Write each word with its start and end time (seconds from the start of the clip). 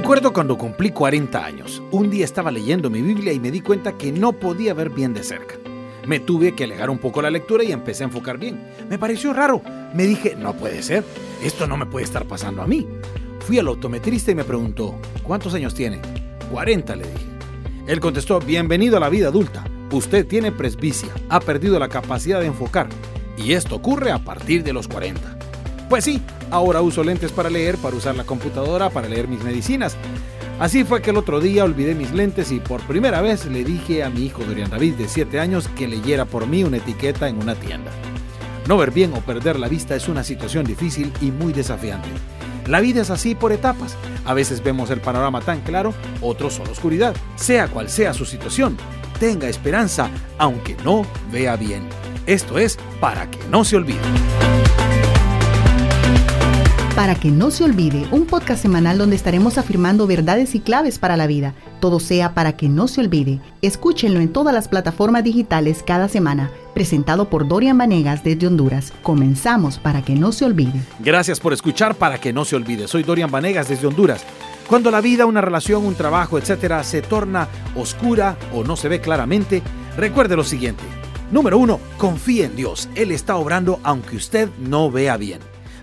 Recuerdo 0.00 0.32
cuando 0.32 0.56
cumplí 0.56 0.92
40 0.92 1.44
años. 1.44 1.82
Un 1.90 2.08
día 2.08 2.24
estaba 2.24 2.52
leyendo 2.52 2.88
mi 2.88 3.02
Biblia 3.02 3.32
y 3.32 3.40
me 3.40 3.50
di 3.50 3.60
cuenta 3.60 3.98
que 3.98 4.12
no 4.12 4.32
podía 4.32 4.72
ver 4.72 4.90
bien 4.90 5.12
de 5.12 5.24
cerca. 5.24 5.56
Me 6.06 6.20
tuve 6.20 6.54
que 6.54 6.62
alejar 6.62 6.88
un 6.88 6.98
poco 6.98 7.20
la 7.20 7.32
lectura 7.32 7.64
y 7.64 7.72
empecé 7.72 8.04
a 8.04 8.06
enfocar 8.06 8.38
bien. 8.38 8.62
Me 8.88 8.96
pareció 8.96 9.32
raro. 9.32 9.60
Me 9.94 10.04
dije, 10.04 10.36
no 10.36 10.54
puede 10.54 10.84
ser. 10.84 11.02
Esto 11.42 11.66
no 11.66 11.76
me 11.76 11.84
puede 11.84 12.04
estar 12.04 12.26
pasando 12.26 12.62
a 12.62 12.68
mí. 12.68 12.86
Fui 13.40 13.58
al 13.58 13.66
optometrista 13.66 14.30
y 14.30 14.36
me 14.36 14.44
preguntó, 14.44 14.94
¿cuántos 15.24 15.52
años 15.54 15.74
tiene? 15.74 16.00
40, 16.52 16.94
le 16.94 17.02
dije. 17.02 17.26
Él 17.88 17.98
contestó, 17.98 18.38
bienvenido 18.38 18.98
a 18.98 19.00
la 19.00 19.08
vida 19.08 19.26
adulta. 19.26 19.64
Usted 19.90 20.24
tiene 20.28 20.52
presbicia, 20.52 21.08
ha 21.28 21.40
perdido 21.40 21.76
la 21.80 21.88
capacidad 21.88 22.38
de 22.38 22.46
enfocar. 22.46 22.88
Y 23.36 23.54
esto 23.54 23.74
ocurre 23.74 24.12
a 24.12 24.20
partir 24.20 24.62
de 24.62 24.72
los 24.72 24.86
40. 24.86 25.38
Pues 25.88 26.04
sí, 26.04 26.22
ahora 26.50 26.80
uso 26.80 27.04
lentes 27.04 27.32
para 27.32 27.50
leer, 27.50 27.76
para 27.78 27.96
usar 27.96 28.16
la 28.16 28.24
computadora, 28.24 28.90
para 28.90 29.08
leer 29.08 29.28
mis 29.28 29.42
medicinas. 29.42 29.96
Así 30.58 30.82
fue 30.82 31.00
que 31.00 31.10
el 31.10 31.16
otro 31.16 31.40
día 31.40 31.64
olvidé 31.64 31.94
mis 31.94 32.12
lentes 32.12 32.50
y 32.50 32.58
por 32.58 32.80
primera 32.82 33.20
vez 33.20 33.46
le 33.46 33.64
dije 33.64 34.02
a 34.02 34.10
mi 34.10 34.26
hijo 34.26 34.42
Dorian 34.44 34.70
David 34.70 34.94
de 34.94 35.08
7 35.08 35.38
años 35.38 35.68
que 35.68 35.86
leyera 35.86 36.24
por 36.24 36.46
mí 36.46 36.64
una 36.64 36.78
etiqueta 36.78 37.28
en 37.28 37.40
una 37.40 37.54
tienda. 37.54 37.92
No 38.66 38.76
ver 38.76 38.90
bien 38.90 39.14
o 39.14 39.20
perder 39.20 39.58
la 39.58 39.68
vista 39.68 39.94
es 39.94 40.08
una 40.08 40.24
situación 40.24 40.66
difícil 40.66 41.12
y 41.20 41.30
muy 41.30 41.52
desafiante. 41.52 42.08
La 42.66 42.80
vida 42.80 43.00
es 43.00 43.10
así 43.10 43.34
por 43.34 43.52
etapas. 43.52 43.96
A 44.26 44.34
veces 44.34 44.62
vemos 44.62 44.90
el 44.90 45.00
panorama 45.00 45.40
tan 45.40 45.60
claro, 45.62 45.94
otros 46.20 46.54
son 46.54 46.68
oscuridad. 46.68 47.16
Sea 47.36 47.68
cual 47.68 47.88
sea 47.88 48.12
su 48.12 48.26
situación, 48.26 48.76
tenga 49.18 49.48
esperanza 49.48 50.10
aunque 50.36 50.76
no 50.84 51.06
vea 51.32 51.56
bien. 51.56 51.88
Esto 52.26 52.58
es 52.58 52.78
para 53.00 53.30
que 53.30 53.38
no 53.48 53.64
se 53.64 53.76
olvide. 53.76 54.00
Para 56.98 57.14
que 57.14 57.30
no 57.30 57.52
se 57.52 57.62
olvide, 57.62 58.08
un 58.10 58.26
podcast 58.26 58.60
semanal 58.60 58.98
donde 58.98 59.14
estaremos 59.14 59.56
afirmando 59.56 60.08
verdades 60.08 60.56
y 60.56 60.58
claves 60.58 60.98
para 60.98 61.16
la 61.16 61.28
vida. 61.28 61.54
Todo 61.78 62.00
sea 62.00 62.34
para 62.34 62.56
que 62.56 62.68
no 62.68 62.88
se 62.88 63.00
olvide. 63.00 63.38
Escúchenlo 63.62 64.18
en 64.18 64.32
todas 64.32 64.52
las 64.52 64.66
plataformas 64.66 65.22
digitales 65.22 65.84
cada 65.86 66.08
semana. 66.08 66.50
Presentado 66.74 67.30
por 67.30 67.46
Dorian 67.46 67.78
Vanegas 67.78 68.24
desde 68.24 68.48
Honduras. 68.48 68.92
Comenzamos 69.04 69.78
para 69.78 70.02
que 70.02 70.16
no 70.16 70.32
se 70.32 70.44
olvide. 70.44 70.80
Gracias 70.98 71.38
por 71.38 71.52
escuchar 71.52 71.94
para 71.94 72.18
que 72.18 72.32
no 72.32 72.44
se 72.44 72.56
olvide. 72.56 72.88
Soy 72.88 73.04
Dorian 73.04 73.30
Vanegas 73.30 73.68
desde 73.68 73.86
Honduras. 73.86 74.24
Cuando 74.66 74.90
la 74.90 75.00
vida, 75.00 75.24
una 75.24 75.40
relación, 75.40 75.86
un 75.86 75.94
trabajo, 75.94 76.36
etcétera, 76.36 76.82
se 76.82 77.00
torna 77.00 77.46
oscura 77.76 78.36
o 78.52 78.64
no 78.64 78.74
se 78.74 78.88
ve 78.88 79.00
claramente, 79.00 79.62
recuerde 79.96 80.34
lo 80.34 80.42
siguiente. 80.42 80.82
Número 81.30 81.58
uno, 81.58 81.78
confíe 81.96 82.46
en 82.46 82.56
Dios. 82.56 82.88
Él 82.96 83.12
está 83.12 83.36
obrando 83.36 83.78
aunque 83.84 84.16
usted 84.16 84.48
no 84.58 84.90
vea 84.90 85.16
bien. 85.16 85.38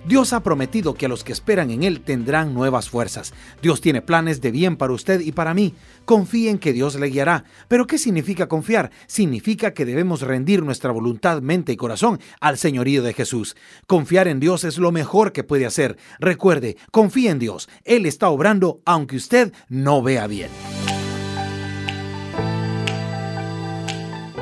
Dios 0.07 0.33
ha 0.33 0.43
prometido 0.43 0.93
que 0.93 1.07
a 1.07 1.09
los 1.09 1.23
que 1.23 1.31
esperan 1.31 1.71
en 1.71 1.81
Él 1.81 2.01
tendrán 2.01 2.53
nuevas 2.53 2.89
fuerzas. 2.89 3.33
Dios 3.61 3.81
tiene 3.81 4.03
planes 4.03 4.39
de 4.39 4.51
bien 4.51 4.77
para 4.77 4.93
usted 4.93 5.19
y 5.19 5.31
para 5.31 5.55
mí. 5.55 5.73
Confíe 6.05 6.51
en 6.51 6.59
que 6.59 6.73
Dios 6.73 6.95
le 6.95 7.07
guiará. 7.07 7.45
Pero 7.67 7.87
¿qué 7.87 7.97
significa 7.97 8.47
confiar? 8.47 8.91
Significa 9.07 9.73
que 9.73 9.83
debemos 9.83 10.21
rendir 10.21 10.61
nuestra 10.61 10.91
voluntad, 10.91 11.41
mente 11.41 11.71
y 11.71 11.75
corazón 11.75 12.19
al 12.39 12.59
señorío 12.59 13.01
de 13.01 13.13
Jesús. 13.13 13.55
Confiar 13.87 14.27
en 14.27 14.39
Dios 14.39 14.63
es 14.63 14.77
lo 14.77 14.91
mejor 14.91 15.31
que 15.31 15.43
puede 15.43 15.65
hacer. 15.65 15.97
Recuerde, 16.19 16.77
confíe 16.91 17.31
en 17.31 17.39
Dios. 17.39 17.67
Él 17.83 18.05
está 18.05 18.29
obrando 18.29 18.81
aunque 18.85 19.15
usted 19.15 19.53
no 19.69 20.03
vea 20.03 20.27
bien. 20.27 20.49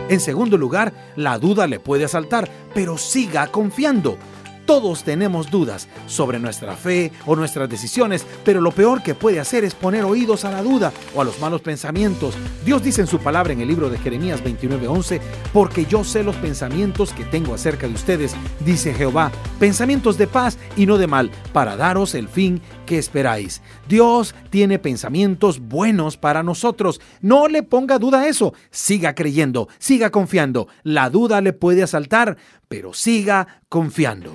En 0.09 0.19
segundo 0.19 0.57
lugar, 0.57 0.93
la 1.15 1.39
duda 1.39 1.67
le 1.67 1.79
puede 1.79 2.03
asaltar, 2.03 2.49
pero 2.75 2.97
siga 2.97 3.47
confiando. 3.47 4.17
Todos 4.65 5.03
tenemos 5.03 5.51
dudas 5.51 5.89
sobre 6.07 6.39
nuestra 6.39 6.75
fe 6.75 7.11
o 7.25 7.35
nuestras 7.35 7.69
decisiones, 7.69 8.25
pero 8.45 8.61
lo 8.61 8.71
peor 8.71 9.03
que 9.03 9.13
puede 9.13 9.39
hacer 9.39 9.63
es 9.63 9.75
poner 9.75 10.05
oídos 10.05 10.45
a 10.45 10.51
la 10.51 10.63
duda 10.63 10.93
o 11.13 11.21
a 11.21 11.25
los 11.25 11.39
malos 11.39 11.61
pensamientos. 11.61 12.35
Dios 12.65 12.81
dice 12.81 13.01
en 13.01 13.07
su 13.07 13.19
palabra 13.19 13.51
en 13.51 13.61
el 13.61 13.67
libro 13.67 13.89
de 13.89 13.97
Jeremías 13.97 14.41
29:11, 14.43 15.19
porque 15.51 15.85
yo 15.85 16.03
sé 16.03 16.23
los 16.23 16.35
pensamientos 16.37 17.11
que 17.11 17.25
tengo 17.25 17.53
acerca 17.53 17.87
de 17.87 17.93
ustedes, 17.93 18.35
dice 18.65 18.93
Jehová, 18.93 19.31
pensamientos 19.59 20.17
de 20.17 20.27
paz 20.27 20.57
y 20.77 20.85
no 20.85 20.97
de 20.97 21.07
mal, 21.07 21.29
para 21.51 21.75
daros 21.75 22.15
el 22.15 22.29
fin 22.29 22.61
que 22.85 22.97
esperáis. 22.97 23.61
Dios 23.87 24.33
tiene 24.49 24.79
pensamientos 24.79 25.59
buenos 25.59 26.17
para 26.17 26.43
nosotros. 26.43 27.01
No 27.21 27.47
le 27.47 27.63
ponga 27.63 27.99
duda 27.99 28.21
a 28.21 28.27
eso. 28.27 28.53
Siga 28.71 29.15
creyendo, 29.15 29.67
siga 29.77 30.09
confiando. 30.09 30.67
La 30.83 31.09
duda 31.09 31.41
le 31.41 31.53
puede 31.53 31.83
asaltar, 31.83 32.37
pero 32.67 32.93
siga 32.93 33.61
confiando. 33.69 34.33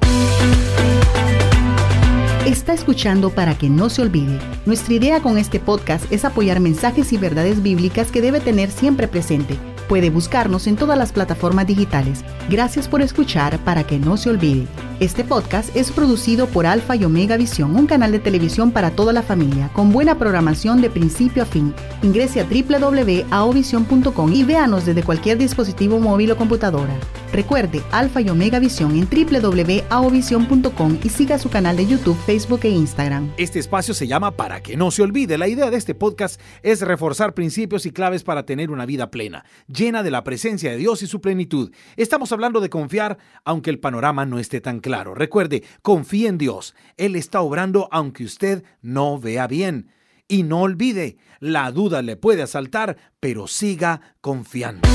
Está 2.48 2.72
escuchando 2.72 3.28
para 3.28 3.58
que 3.58 3.68
no 3.68 3.90
se 3.90 4.00
olvide. 4.00 4.38
Nuestra 4.64 4.94
idea 4.94 5.20
con 5.20 5.36
este 5.36 5.60
podcast 5.60 6.10
es 6.10 6.24
apoyar 6.24 6.60
mensajes 6.60 7.12
y 7.12 7.18
verdades 7.18 7.62
bíblicas 7.62 8.10
que 8.10 8.22
debe 8.22 8.40
tener 8.40 8.70
siempre 8.70 9.06
presente. 9.06 9.58
Puede 9.86 10.08
buscarnos 10.08 10.66
en 10.66 10.76
todas 10.76 10.96
las 10.96 11.12
plataformas 11.12 11.66
digitales. 11.66 12.24
Gracias 12.48 12.88
por 12.88 13.02
escuchar 13.02 13.58
para 13.64 13.84
que 13.84 13.98
no 13.98 14.16
se 14.16 14.30
olvide. 14.30 14.66
Este 15.00 15.22
podcast 15.22 15.76
es 15.76 15.92
producido 15.92 16.48
por 16.48 16.66
Alfa 16.66 16.96
y 16.96 17.04
Omega 17.04 17.36
Visión, 17.36 17.76
un 17.76 17.86
canal 17.86 18.10
de 18.10 18.18
televisión 18.18 18.72
para 18.72 18.90
toda 18.90 19.12
la 19.12 19.22
familia, 19.22 19.70
con 19.72 19.92
buena 19.92 20.18
programación 20.18 20.80
de 20.80 20.90
principio 20.90 21.44
a 21.44 21.46
fin. 21.46 21.72
Ingrese 22.02 22.40
a 22.40 22.44
www.aovision.com 22.44 24.32
y 24.32 24.42
véanos 24.42 24.86
desde 24.86 25.04
cualquier 25.04 25.38
dispositivo 25.38 26.00
móvil 26.00 26.32
o 26.32 26.36
computadora. 26.36 26.98
Recuerde 27.32 27.80
Alfa 27.92 28.22
y 28.22 28.28
Omega 28.28 28.58
Visión 28.58 28.96
en 28.96 29.06
www.aovision.com 29.08 30.98
y 31.04 31.08
siga 31.10 31.38
su 31.38 31.48
canal 31.48 31.76
de 31.76 31.86
YouTube, 31.86 32.18
Facebook 32.26 32.60
e 32.64 32.70
Instagram. 32.70 33.30
Este 33.36 33.60
espacio 33.60 33.94
se 33.94 34.08
llama 34.08 34.32
Para 34.32 34.62
que 34.62 34.76
no 34.76 34.90
se 34.90 35.02
olvide. 35.02 35.38
La 35.38 35.46
idea 35.46 35.70
de 35.70 35.76
este 35.76 35.94
podcast 35.94 36.40
es 36.64 36.80
reforzar 36.80 37.34
principios 37.34 37.86
y 37.86 37.92
claves 37.92 38.24
para 38.24 38.46
tener 38.46 38.72
una 38.72 38.84
vida 38.84 39.12
plena, 39.12 39.44
llena 39.68 40.02
de 40.02 40.10
la 40.10 40.24
presencia 40.24 40.72
de 40.72 40.78
Dios 40.78 41.04
y 41.04 41.06
su 41.06 41.20
plenitud. 41.20 41.70
Estamos 41.96 42.32
hablando 42.32 42.60
de 42.60 42.70
confiar 42.70 43.18
aunque 43.44 43.70
el 43.70 43.78
panorama 43.78 44.26
no 44.26 44.40
esté 44.40 44.60
tan 44.60 44.80
claro. 44.88 45.14
Recuerde, 45.14 45.64
confíe 45.82 46.28
en 46.28 46.38
Dios. 46.38 46.74
Él 46.96 47.14
está 47.14 47.42
obrando 47.42 47.90
aunque 47.92 48.24
usted 48.24 48.64
no 48.80 49.20
vea 49.20 49.46
bien. 49.46 49.90
Y 50.28 50.44
no 50.44 50.62
olvide, 50.62 51.18
la 51.40 51.70
duda 51.72 52.00
le 52.00 52.16
puede 52.16 52.42
asaltar, 52.42 52.96
pero 53.20 53.46
siga 53.48 54.14
confiando. 54.22 54.88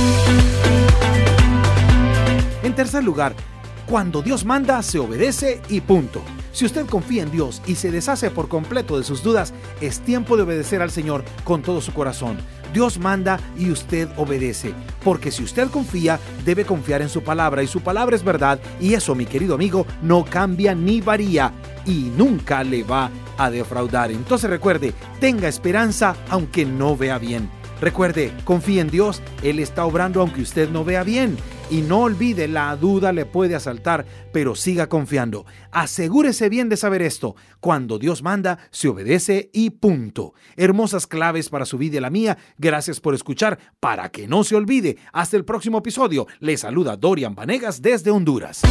En 2.64 2.74
tercer 2.74 3.03
lugar, 3.03 3.36
cuando 3.86 4.24
Dios 4.24 4.46
manda, 4.46 4.82
se 4.82 4.98
obedece 4.98 5.62
y 5.70 5.82
punto. 5.82 6.24
Si 6.53 6.66
usted 6.66 6.88
confía 6.88 7.22
en 7.22 7.32
Dios 7.32 7.62
y 7.68 7.76
se 7.76 7.92
deshace 7.92 8.32
por 8.32 8.48
completo 8.48 8.98
de 8.98 9.03
sus 9.03 9.22
dudas, 9.22 9.53
es 9.80 10.00
tiempo 10.00 10.38
de 10.38 10.44
obedecer 10.44 10.82
al 10.82 10.90
Señor 10.90 11.24
con 11.44 11.62
todo 11.62 11.82
su 11.82 11.94
corazón. 11.94 12.38
Dios 12.73 13.00
manda 13.00 13.39
y 13.57 13.72
usted 13.72 14.09
obedece, 14.17 14.73
porque 15.03 15.31
si 15.31 15.44
usted 15.44 15.69
confía, 15.69 16.19
debe 16.44 16.66
confiar 16.66 17.01
en 17.01 17.09
su 17.09 17.23
palabra 17.23 17.63
y 17.63 17.67
su 17.67 17.81
palabra 17.81 18.16
es 18.16 18.23
verdad 18.23 18.59
y 18.81 18.95
eso, 18.95 19.16
mi 19.16 19.25
querido 19.25 19.56
amigo, 19.56 19.85
no 20.01 20.25
cambia 20.25 20.73
ni 20.73 21.00
varía 21.00 21.51
y 21.85 22.11
nunca 22.17 22.63
le 22.63 22.84
va 22.84 23.11
a 23.38 23.50
defraudar. 23.50 24.11
Entonces 24.11 24.50
recuerde, 24.50 24.94
tenga 25.19 25.47
esperanza 25.47 26.16
aunque 26.29 26.66
no 26.66 26.97
vea 26.97 27.17
bien. 27.19 27.50
Recuerde, 27.81 28.31
confíe 28.45 28.79
en 28.79 28.90
Dios, 28.90 29.22
Él 29.41 29.59
está 29.59 29.85
obrando 29.85 30.22
aunque 30.22 30.41
usted 30.41 30.69
no 30.69 30.85
vea 30.85 31.03
bien. 31.03 31.38
Y 31.73 31.81
no 31.81 32.01
olvide, 32.01 32.47
la 32.47 32.75
duda 32.75 33.11
le 33.11 33.25
puede 33.25 33.56
asaltar, 33.56 34.06
pero 34.31 34.53
siga 34.53 34.89
confiando. 34.89 35.47
Asegúrese 35.72 36.47
bien 36.47 36.69
de 36.69 36.78
saber 36.78 37.01
esto. 37.01 37.35
Cuando 37.59 37.97
Dios 37.97 38.22
manda, 38.22 38.59
se 38.69 38.89
obedece 38.89 39.50
y 39.53 39.72
punto. 39.72 40.35
Hermosas 40.56 41.07
claves 41.07 41.50
para 41.50 41.66
su 41.66 41.79
vida 41.79 41.97
y 41.97 42.00
la 42.00 42.11
mía. 42.11 42.38
Gracias 42.59 43.00
por 43.00 43.16
escuchar. 43.16 43.57
Para 43.79 44.09
que 44.09 44.28
no 44.28 44.44
se 44.44 44.56
olvide, 44.56 44.97
hasta 45.13 45.35
el 45.35 45.45
próximo 45.45 45.79
episodio. 45.79 46.28
Le 46.41 46.57
saluda 46.57 46.95
Dorian 46.95 47.34
Vanegas 47.34 47.81
desde 47.81 48.11
Honduras. 48.11 48.61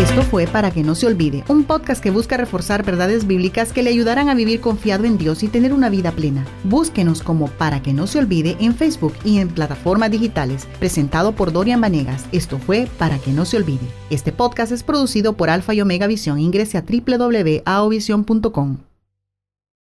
Esto 0.00 0.22
fue 0.22 0.46
Para 0.46 0.70
que 0.70 0.82
no 0.82 0.94
se 0.94 1.06
olvide, 1.06 1.44
un 1.48 1.64
podcast 1.64 2.02
que 2.02 2.10
busca 2.10 2.38
reforzar 2.38 2.86
verdades 2.86 3.26
bíblicas 3.26 3.70
que 3.70 3.82
le 3.82 3.90
ayudarán 3.90 4.30
a 4.30 4.34
vivir 4.34 4.62
confiado 4.62 5.04
en 5.04 5.18
Dios 5.18 5.42
y 5.42 5.48
tener 5.48 5.74
una 5.74 5.90
vida 5.90 6.10
plena. 6.10 6.46
Búsquenos 6.64 7.22
como 7.22 7.48
Para 7.48 7.82
que 7.82 7.92
no 7.92 8.06
se 8.06 8.18
olvide 8.18 8.56
en 8.60 8.74
Facebook 8.74 9.12
y 9.26 9.40
en 9.40 9.48
plataformas 9.48 10.10
digitales, 10.10 10.66
presentado 10.78 11.32
por 11.32 11.52
Dorian 11.52 11.82
Vanegas. 11.82 12.24
Esto 12.32 12.58
fue 12.58 12.88
Para 12.98 13.18
que 13.18 13.32
no 13.32 13.44
se 13.44 13.58
olvide. 13.58 13.86
Este 14.08 14.32
podcast 14.32 14.72
es 14.72 14.82
producido 14.82 15.34
por 15.34 15.50
Alfa 15.50 15.74
y 15.74 15.82
Omega 15.82 16.06
Visión. 16.06 16.38
Ingrese 16.38 16.78
a 16.78 16.84
www.aovision.com. 16.88 18.89